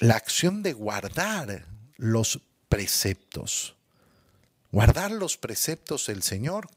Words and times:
la 0.00 0.16
acción 0.16 0.62
de 0.62 0.72
guardar 0.72 1.66
los 1.96 2.40
preceptos. 2.68 3.76
Guardar 4.72 5.10
los 5.10 5.36
preceptos 5.36 6.06
del 6.06 6.22
Señor. 6.22 6.68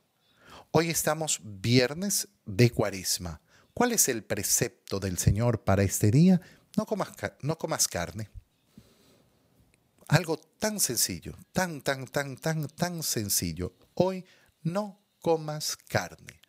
Hoy 0.71 0.89
estamos 0.89 1.39
viernes 1.43 2.27
de 2.45 2.69
cuaresma. 2.69 3.41
¿Cuál 3.73 3.93
es 3.93 4.07
el 4.07 4.23
precepto 4.23 4.99
del 4.99 5.17
Señor 5.17 5.63
para 5.63 5.83
este 5.83 6.11
día? 6.11 6.41
No 6.77 6.85
comas, 6.85 7.09
no 7.41 7.57
comas 7.57 7.87
carne. 7.87 8.29
Algo 10.07 10.37
tan 10.37 10.79
sencillo, 10.79 11.35
tan, 11.53 11.81
tan, 11.81 12.05
tan, 12.05 12.37
tan, 12.37 12.67
tan 12.67 13.01
sencillo. 13.01 13.73
Hoy 13.95 14.25
no 14.61 14.99
comas 15.21 15.77
carne. 15.87 16.39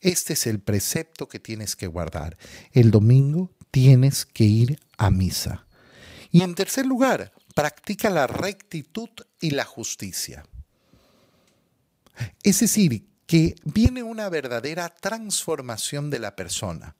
Este 0.00 0.34
es 0.34 0.46
el 0.46 0.60
precepto 0.60 1.28
que 1.28 1.40
tienes 1.40 1.74
que 1.74 1.86
guardar. 1.86 2.36
El 2.72 2.90
domingo 2.90 3.50
tienes 3.70 4.24
que 4.24 4.44
ir 4.44 4.80
a 4.98 5.10
misa. 5.10 5.65
Y 6.36 6.42
en 6.42 6.54
tercer 6.54 6.84
lugar, 6.84 7.32
practica 7.54 8.10
la 8.10 8.26
rectitud 8.26 9.08
y 9.40 9.52
la 9.52 9.64
justicia. 9.64 10.44
Es 12.42 12.60
decir, 12.60 13.06
que 13.26 13.54
viene 13.64 14.02
una 14.02 14.28
verdadera 14.28 14.90
transformación 14.90 16.10
de 16.10 16.18
la 16.18 16.36
persona. 16.36 16.94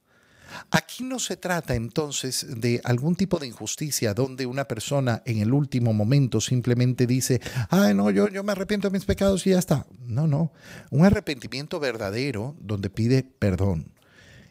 Aquí 0.71 1.05
no 1.05 1.19
se 1.19 1.37
trata 1.37 1.75
entonces 1.75 2.47
de 2.49 2.81
algún 2.83 3.15
tipo 3.15 3.39
de 3.39 3.47
injusticia 3.47 4.15
donde 4.15 4.47
una 4.47 4.65
persona 4.65 5.23
en 5.27 5.41
el 5.41 5.53
último 5.53 5.93
momento 5.93 6.41
simplemente 6.41 7.07
dice, 7.07 7.43
ay 7.69 7.93
no, 7.93 8.11
yo, 8.11 8.29
yo 8.29 8.43
me 8.43 8.53
arrepiento 8.53 8.89
de 8.89 8.93
mis 8.93 9.05
pecados 9.05 9.47
y 9.47 9.51
ya 9.51 9.59
está. 9.59 9.87
No, 9.99 10.27
no, 10.27 10.51
un 10.89 11.05
arrepentimiento 11.05 11.79
verdadero 11.79 12.57
donde 12.59 12.89
pide 12.89 13.23
perdón 13.23 13.96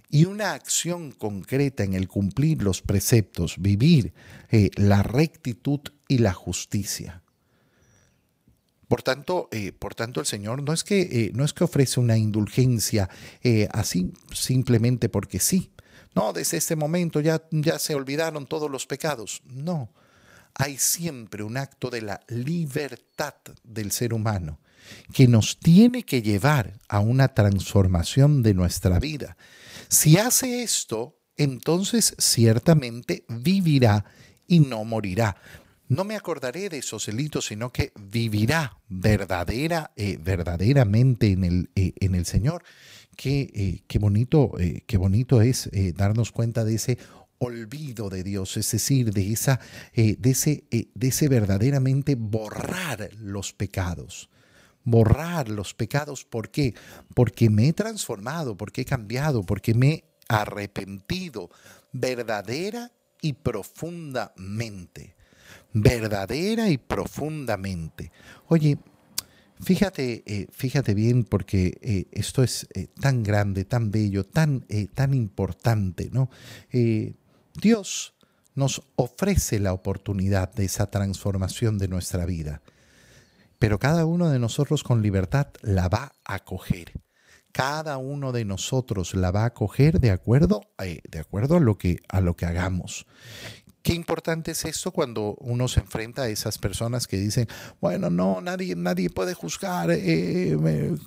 y 0.10 0.26
una 0.26 0.54
acción 0.54 1.12
concreta 1.12 1.84
en 1.84 1.94
el 1.94 2.08
cumplir 2.08 2.62
los 2.62 2.82
preceptos, 2.82 3.56
vivir 3.60 4.14
eh, 4.50 4.70
la 4.76 5.04
rectitud 5.04 5.80
y 6.08 6.20
la 6.20 6.34
justicia. 6.34 7.22
Por 8.88 9.02
tanto, 9.02 9.50
eh, 9.52 9.72
por 9.72 9.96
tanto, 9.96 10.20
el 10.20 10.28
Señor 10.28 10.62
no 10.62 10.72
es 10.72 10.84
que, 10.84 11.02
eh, 11.02 11.32
no 11.34 11.44
es 11.44 11.54
que 11.54 11.64
ofrece 11.64 12.00
una 12.00 12.18
indulgencia 12.18 13.10
así 13.72 14.14
simplemente 14.32 15.10
porque 15.10 15.40
sí. 15.40 15.72
No, 16.14 16.32
desde 16.32 16.58
este 16.58 16.76
momento 16.76 17.20
ya, 17.20 17.42
ya 17.52 17.78
se 17.78 17.94
olvidaron 17.94 18.46
todos 18.46 18.72
los 18.72 18.86
pecados. 18.86 19.42
No, 19.46 19.90
hay 20.54 20.78
siempre 20.78 21.44
un 21.44 21.58
acto 21.58 21.90
de 21.90 22.02
la 22.02 22.22
libertad 22.30 23.36
del 23.64 23.92
ser 23.92 24.14
humano 24.14 24.60
que 25.14 25.28
nos 25.28 25.60
tiene 25.60 26.04
que 26.04 26.22
llevar 26.22 26.74
a 26.88 27.00
una 27.00 27.30
transformación 27.30 28.42
de 28.42 28.54
nuestra 28.54 29.00
vida. 29.00 29.36
Si 29.90 30.18
hace 30.18 30.64
esto, 30.64 31.20
entonces 31.38 32.16
ciertamente 32.18 33.26
vivirá 33.28 34.06
y 34.48 34.60
no 34.60 34.84
morirá. 34.84 35.38
No 35.88 36.04
me 36.04 36.16
acordaré 36.16 36.70
de 36.70 36.80
esos 36.80 37.06
delitos, 37.06 37.46
sino 37.46 37.72
que 37.72 37.94
vivirá 38.00 38.80
verdadera, 38.88 39.92
eh, 39.96 40.18
verdaderamente 40.20 41.32
en 41.32 41.44
el, 41.44 41.70
eh, 41.76 41.94
en 42.00 42.16
el 42.16 42.26
Señor. 42.26 42.64
Eh, 43.24 43.82
qué, 43.88 44.00
bonito, 44.00 44.54
qué 44.88 44.98
bonito 44.98 45.42
es 45.42 45.70
darnos 45.96 46.32
cuenta 46.32 46.66
de 46.66 46.76
ese 46.76 46.98
olvido 47.38 48.10
de 48.10 48.24
Dios, 48.24 48.58
es 48.58 48.72
decir, 48.72 49.14
de, 49.14 49.32
esa, 49.32 49.60
de, 49.96 50.18
ese, 50.24 50.66
de 50.70 51.08
ese 51.08 51.30
verdaderamente 51.30 52.16
borrar 52.16 53.12
los 53.20 53.54
pecados. 53.54 54.30
Borrar 54.86 55.50
los 55.50 55.74
pecados, 55.74 56.24
¿por 56.24 56.50
qué? 56.50 56.74
Porque 57.14 57.50
me 57.50 57.68
he 57.68 57.74
transformado, 57.74 58.56
porque 58.56 58.82
he 58.82 58.86
cambiado, 58.86 59.44
porque 59.44 59.74
me 59.74 59.92
he 59.92 60.04
arrepentido 60.30 61.50
verdadera 61.92 62.92
y 63.22 63.34
profundamente. 63.34 65.16
Verdadera 65.74 66.70
y 66.70 66.78
profundamente. 66.78 68.12
Oye, 68.48 68.78
Fíjate, 69.62 70.24
eh, 70.26 70.48
fíjate 70.52 70.94
bien 70.94 71.24
porque 71.24 71.78
eh, 71.82 72.08
esto 72.12 72.44
es 72.44 72.68
eh, 72.74 72.88
tan 73.00 73.24
grande, 73.24 73.64
tan 73.64 73.90
bello, 73.90 74.26
tan, 74.26 74.66
tan 74.94 75.14
importante, 75.14 76.10
¿no? 76.12 76.30
Dios 77.54 78.14
nos 78.54 78.82
ofrece 78.96 79.60
la 79.60 79.72
oportunidad 79.72 80.54
de 80.54 80.66
esa 80.66 80.88
transformación 80.88 81.78
de 81.78 81.88
nuestra 81.88 82.26
vida, 82.26 82.62
pero 83.60 83.80
cada 83.80 84.06
uno 84.06 84.30
de 84.30 84.40
nosotros 84.40 84.84
con 84.84 85.02
libertad 85.02 85.48
la 85.62 85.88
va 85.90 86.14
a 86.24 86.40
coger. 86.40 86.94
Cada 87.52 87.98
uno 87.98 88.32
de 88.34 88.44
nosotros 88.44 89.16
la 89.16 89.32
va 89.32 89.46
a 89.46 89.54
coger 89.54 90.00
de 90.00 90.12
acuerdo, 90.12 90.62
de 90.78 91.20
acuerdo 91.20 91.56
a, 91.56 91.60
lo 91.62 91.78
que, 91.78 92.00
a 92.10 92.20
lo 92.20 92.36
que 92.36 92.46
hagamos. 92.46 93.06
Qué 93.86 93.94
importante 93.94 94.52
es 94.52 94.66
esto 94.66 94.92
cuando 94.92 95.36
uno 95.40 95.68
se 95.68 95.80
enfrenta 95.80 96.24
a 96.24 96.28
esas 96.28 96.58
personas 96.58 97.06
que 97.06 97.18
dicen, 97.18 97.48
bueno, 97.80 98.10
no, 98.10 98.42
nadie, 98.42 98.76
nadie 98.76 99.12
puede 99.12 99.36
juzgar, 99.36 99.92
eh, 99.92 100.58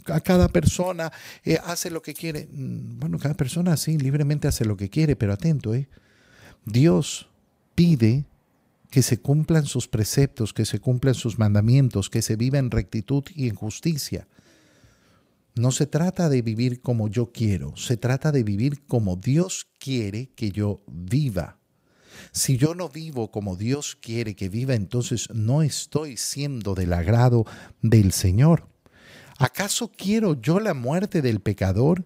a 0.07 0.21
cada 0.21 0.49
persona 0.49 1.13
eh, 1.45 1.59
hace 1.67 1.91
lo 1.91 2.03
que 2.03 2.15
quiere. 2.15 2.49
Mm, 2.53 3.01
bueno, 3.01 3.19
cada 3.19 3.35
persona 3.35 3.77
sí, 3.77 3.99
libremente 3.99 4.47
hace 4.47 4.65
lo 4.65 4.77
que 4.77 4.91
quiere, 4.91 5.17
pero 5.17 5.33
atento, 5.33 5.75
¿eh? 5.75 5.89
Dios 6.65 7.29
pide 7.75 8.27
que 8.91 9.03
se 9.03 9.21
cumplan 9.21 9.67
sus 9.67 9.89
preceptos, 9.89 10.53
que 10.53 10.65
se 10.65 10.81
cumplan 10.81 11.15
sus 11.15 11.39
mandamientos, 11.39 12.11
que 12.11 12.23
se 12.23 12.37
viva 12.37 12.59
en 12.59 12.71
rectitud 12.71 13.25
y 13.35 13.49
en 13.49 13.55
justicia. 13.55 14.29
No 15.55 15.73
se 15.73 15.87
trata 15.87 16.29
de 16.29 16.43
vivir 16.43 16.81
como 16.81 17.09
yo 17.09 17.33
quiero, 17.33 17.77
se 17.77 17.97
trata 17.97 18.33
de 18.33 18.45
vivir 18.45 18.87
como 18.87 19.17
Dios 19.17 19.67
quiere 19.79 20.31
que 20.35 20.51
yo 20.51 20.83
viva. 20.87 21.59
Si 22.33 22.57
yo 22.57 22.75
no 22.75 22.89
vivo 22.89 23.31
como 23.31 23.57
Dios 23.57 23.97
quiere 24.01 24.35
que 24.35 24.49
viva, 24.49 24.75
entonces 24.75 25.29
no 25.33 25.63
estoy 25.63 26.17
siendo 26.17 26.75
del 26.75 26.93
agrado 26.93 27.45
del 27.83 28.13
Señor. 28.13 28.69
¿Acaso 29.39 29.93
quiero 29.97 30.41
yo 30.41 30.61
la 30.61 30.75
muerte 30.75 31.23
del 31.23 31.41
pecador? 31.41 32.05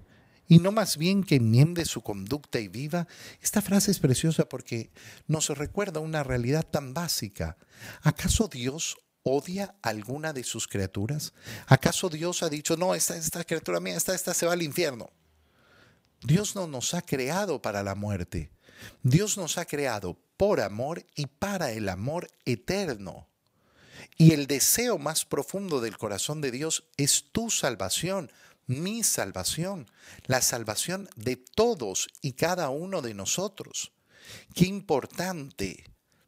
Y 0.48 0.58
no 0.58 0.72
más 0.72 0.96
bien 0.96 1.22
que 1.24 1.36
enmiende 1.36 1.84
su 1.84 2.02
conducta 2.02 2.60
y 2.60 2.68
viva? 2.68 3.06
Esta 3.40 3.62
frase 3.62 3.90
es 3.90 3.98
preciosa 3.98 4.48
porque 4.48 4.90
nos 5.26 5.48
recuerda 5.48 6.00
una 6.00 6.22
realidad 6.22 6.66
tan 6.68 6.94
básica. 6.94 7.56
¿Acaso 8.02 8.48
Dios 8.48 8.98
odia 9.22 9.74
alguna 9.82 10.32
de 10.32 10.44
sus 10.44 10.66
criaturas? 10.66 11.32
¿Acaso 11.66 12.08
Dios 12.08 12.42
ha 12.42 12.48
dicho, 12.48 12.76
no, 12.76 12.94
esta, 12.94 13.16
esta 13.16 13.44
criatura 13.44 13.80
mía, 13.80 13.96
esta, 13.96 14.14
esta 14.14 14.34
se 14.34 14.46
va 14.46 14.52
al 14.52 14.62
infierno? 14.62 15.10
Dios 16.22 16.54
no 16.54 16.66
nos 16.66 16.94
ha 16.94 17.02
creado 17.02 17.60
para 17.62 17.82
la 17.82 17.94
muerte. 17.94 18.50
Dios 19.02 19.36
nos 19.36 19.58
ha 19.58 19.64
creado 19.64 20.18
por 20.36 20.60
amor 20.60 21.04
y 21.14 21.26
para 21.26 21.72
el 21.72 21.88
amor 21.88 22.28
eterno. 22.44 23.28
Y 24.16 24.32
el 24.32 24.46
deseo 24.46 24.98
más 24.98 25.24
profundo 25.24 25.80
del 25.80 25.96
corazón 25.96 26.40
de 26.40 26.50
Dios 26.50 26.84
es 26.96 27.24
tu 27.32 27.50
salvación, 27.50 28.30
mi 28.66 29.02
salvación, 29.02 29.90
la 30.26 30.40
salvación 30.40 31.08
de 31.16 31.36
todos 31.36 32.08
y 32.20 32.32
cada 32.32 32.70
uno 32.70 33.02
de 33.02 33.14
nosotros. 33.14 33.92
Qué 34.54 34.66
importante 34.66 35.84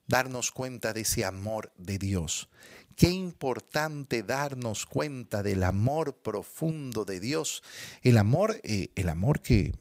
darnos 0.06 0.50
cuenta 0.50 0.92
de 0.92 1.02
ese 1.02 1.24
amor 1.24 1.72
de 1.76 1.98
Dios. 1.98 2.48
Qué 2.96 3.10
importante 3.10 4.22
darnos 4.22 4.86
cuenta 4.86 5.42
del 5.42 5.64
amor 5.64 6.16
profundo 6.18 7.04
de 7.04 7.18
Dios, 7.18 7.62
el 8.02 8.18
amor, 8.18 8.60
eh, 8.62 8.90
el 8.94 9.08
amor 9.08 9.40
que, 9.40 9.72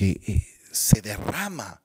eh, 0.00 0.46
se 0.72 1.00
derrama 1.00 1.82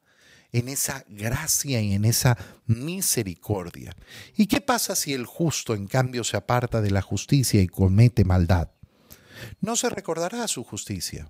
en 0.52 0.70
esa 0.70 1.04
gracia 1.08 1.82
y 1.82 1.94
en 1.94 2.06
esa 2.06 2.38
misericordia. 2.66 3.96
¿Y 4.36 4.48
qué 4.48 4.62
pasa 4.62 4.96
si 4.96 5.14
el 5.14 5.26
justo 5.26 5.74
en 5.74 5.88
cambio 5.88 6.24
se 6.24 6.38
aparta 6.38 6.82
de 6.82 6.92
la 6.92 7.02
justicia 7.02 7.62
y 7.62 7.68
comete 7.68 8.24
maldad? 8.24 8.70
No 9.64 9.78
se 9.78 9.90
recordará 9.90 10.46
su 10.50 10.66
justicia. 10.66 11.30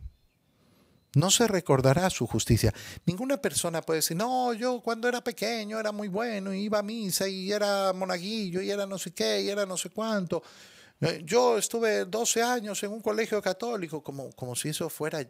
No 1.14 1.30
se 1.30 1.48
recordará 1.48 2.10
su 2.10 2.26
justicia. 2.26 2.74
Ninguna 3.06 3.38
persona 3.38 3.84
puede 3.84 4.00
decir, 4.00 4.18
no, 4.18 4.54
yo 4.54 4.82
cuando 4.82 5.08
era 5.08 5.24
pequeño 5.24 5.80
era 5.80 5.92
muy 5.92 6.08
bueno, 6.08 6.52
iba 6.52 6.80
a 6.80 6.84
misa 6.84 7.28
y 7.28 7.52
era 7.52 7.94
monaguillo 7.94 8.60
y 8.60 8.72
era 8.72 8.88
no 8.88 8.98
sé 8.98 9.12
qué 9.12 9.44
y 9.44 9.50
era 9.50 9.68
no 9.68 9.78
sé 9.78 9.92
cuánto. 9.92 10.42
Eh, 11.00 11.22
yo 11.24 11.60
estuve 11.60 12.06
12 12.06 12.42
años 12.42 12.81
en 12.81 12.92
un 12.92 13.02
colegio 13.02 13.40
católico, 13.40 14.02
como, 14.02 14.31
como 14.31 14.56
si 14.56 14.69
eso 14.69 14.90
fuera 14.90 15.24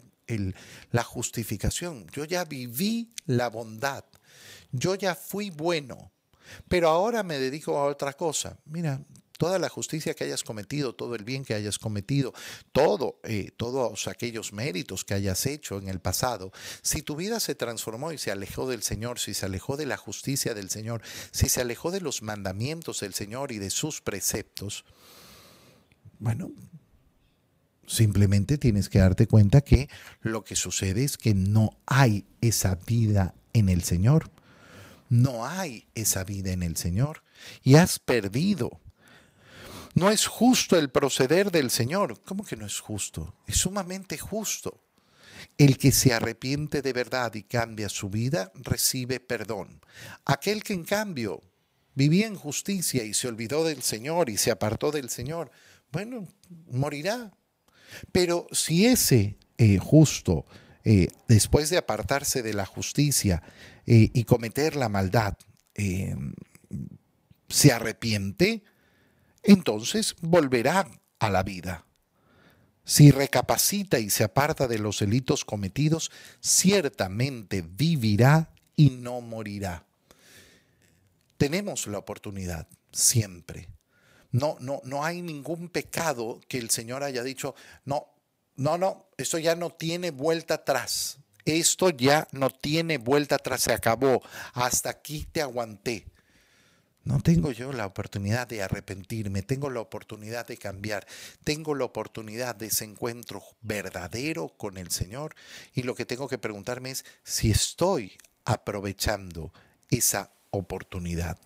la 0.92 1.04
justificación. 1.04 2.08
Yo 2.14 2.24
ya 2.24 2.46
viví 2.46 3.12
la 3.26 3.50
bondad, 3.50 4.06
yo 4.72 4.96
ya 4.96 5.14
fui 5.14 5.50
bueno, 5.50 6.14
pero 6.70 6.88
ahora 6.88 7.22
me 7.22 7.38
dedico 7.38 7.78
a 7.78 7.88
otra 7.88 8.14
cosa. 8.14 8.58
Mira, 8.64 9.02
toda 9.38 9.60
la 9.60 9.70
justicia 9.70 10.14
que 10.14 10.24
hayas 10.24 10.44
cometido, 10.44 10.94
todo 10.94 11.16
el 11.16 11.24
bien 11.24 11.44
que 11.44 11.54
hayas 11.54 11.80
cometido, 11.80 12.34
todo, 12.72 13.20
eh, 13.24 13.52
todos 13.58 14.08
aquellos 14.08 14.54
méritos 14.54 15.04
que 15.04 15.14
hayas 15.14 15.46
hecho 15.46 15.78
en 15.78 15.90
el 15.90 16.00
pasado, 16.00 16.52
si 16.82 17.02
tu 17.02 17.16
vida 17.16 17.40
se 17.40 17.56
transformó 17.56 18.12
y 18.12 18.18
se 18.18 18.32
alejó 18.32 18.70
del 18.70 18.84
Señor, 18.84 19.20
si 19.20 19.34
se 19.34 19.46
alejó 19.46 19.78
de 19.78 19.86
la 19.86 19.98
justicia 19.98 20.54
del 20.54 20.70
Señor, 20.70 21.02
si 21.32 21.50
se 21.50 21.62
alejó 21.62 21.92
de 21.92 22.02
los 22.02 22.22
mandamientos 22.22 23.00
del 23.00 23.14
Señor 23.14 23.52
y 23.52 23.60
de 23.60 23.70
sus 23.70 24.02
preceptos, 24.02 24.86
bueno, 26.20 26.52
simplemente 27.86 28.58
tienes 28.58 28.88
que 28.88 29.00
darte 29.00 29.28
cuenta 29.28 29.62
que 29.62 29.90
lo 30.22 30.44
que 30.44 30.56
sucede 30.56 31.04
es 31.04 31.18
que 31.18 31.34
no 31.34 31.78
hay 31.86 32.26
esa 32.42 32.76
vida 32.76 33.36
en 33.54 33.70
el 33.70 33.84
Señor. 33.84 34.32
no 35.10 35.46
hay 35.46 35.86
esa 35.94 36.24
vida 36.24 36.52
en 36.54 36.64
el 36.64 36.76
Señor 36.76 37.24
y 37.62 37.76
has 37.76 38.00
perdido. 38.00 38.80
No 39.96 40.10
es 40.10 40.26
justo 40.26 40.78
el 40.78 40.90
proceder 40.90 41.52
del 41.52 41.70
Señor. 41.70 42.20
¿Cómo 42.26 42.44
que 42.44 42.56
no 42.56 42.66
es 42.66 42.80
justo? 42.80 43.36
Es 43.48 43.58
sumamente 43.58 44.18
justo. 44.18 44.82
El 45.58 45.78
que 45.78 45.92
se 45.92 46.14
arrepiente 46.14 46.82
de 46.82 46.94
verdad 46.94 47.34
y 47.36 47.44
cambia 47.44 47.90
su 47.90 48.10
vida 48.10 48.52
recibe 48.56 49.20
perdón. 49.20 49.82
Aquel 50.26 50.64
que 50.64 50.74
en 50.74 50.84
cambio 50.84 51.42
vivía 51.96 52.28
en 52.28 52.36
justicia 52.36 53.04
y 53.04 53.14
se 53.14 53.28
olvidó 53.28 53.64
del 53.64 53.84
Señor 53.84 54.30
y 54.30 54.38
se 54.38 54.52
apartó 54.52 54.92
del 54.92 55.10
Señor, 55.10 55.52
bueno, 55.92 56.28
morirá. 56.72 57.32
Pero 58.12 58.48
si 58.52 58.86
ese 58.86 59.38
eh, 59.58 59.78
justo, 59.78 60.46
eh, 60.84 61.08
después 61.28 61.70
de 61.70 61.78
apartarse 61.78 62.42
de 62.42 62.54
la 62.54 62.66
justicia 62.66 63.44
eh, 63.86 64.10
y 64.14 64.24
cometer 64.24 64.76
la 64.76 64.90
maldad, 64.90 65.36
se 67.50 67.72
arrepiente, 67.72 68.64
entonces 69.44 70.16
volverá 70.22 70.88
a 71.20 71.30
la 71.30 71.44
vida. 71.44 71.86
Si 72.86 73.12
recapacita 73.12 74.00
y 74.00 74.10
se 74.10 74.24
aparta 74.24 74.68
de 74.68 74.80
los 74.80 75.00
delitos 75.00 75.46
cometidos, 75.46 76.12
ciertamente 76.42 77.62
vivirá 77.62 78.54
y 78.76 78.90
no 78.90 79.22
morirá. 79.22 79.86
Tenemos 81.38 81.88
la 81.88 82.00
oportunidad 82.00 82.68
siempre. 82.92 83.70
No, 84.32 84.58
no, 84.60 84.82
no 84.84 85.06
hay 85.06 85.22
ningún 85.22 85.70
pecado 85.70 86.42
que 86.48 86.58
el 86.58 86.70
Señor 86.70 87.04
haya 87.04 87.24
dicho, 87.24 87.56
no, 87.86 88.08
no, 88.56 88.78
no, 88.78 89.08
esto 89.18 89.38
ya 89.38 89.56
no 89.56 89.70
tiene 89.70 90.12
vuelta 90.12 90.56
atrás. 90.56 91.20
Esto 91.46 91.90
ya 91.90 92.28
no 92.32 92.50
tiene 92.50 92.98
vuelta 92.98 93.36
atrás, 93.36 93.64
se 93.64 93.74
acabó. 93.74 94.22
Hasta 94.54 94.90
aquí 94.90 95.26
te 95.32 95.42
aguanté. 95.42 96.13
No 97.04 97.20
tengo 97.20 97.52
yo 97.52 97.74
la 97.74 97.86
oportunidad 97.86 98.48
de 98.48 98.64
arrepentirme, 98.64 99.42
tengo 99.42 99.70
la 99.70 99.82
oportunidad 99.82 100.48
de 100.48 100.56
cambiar, 100.56 101.06
tengo 101.44 101.76
la 101.76 101.84
oportunidad 101.84 102.56
de 102.56 102.68
ese 102.68 102.86
encuentro 102.86 103.44
verdadero 103.62 104.50
con 104.56 104.78
el 104.78 104.90
Señor 104.90 105.36
y 105.74 105.84
lo 105.84 105.96
que 105.96 106.06
tengo 106.06 106.30
que 106.30 106.38
preguntarme 106.38 106.92
es 106.92 107.04
si 107.24 107.52
estoy 107.52 108.18
aprovechando 108.46 109.52
esa 109.90 110.32
oportunidad. 110.52 111.38